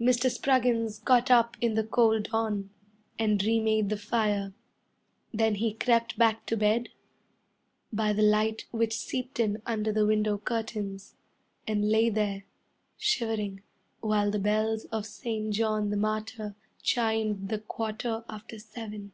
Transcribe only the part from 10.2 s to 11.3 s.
curtains,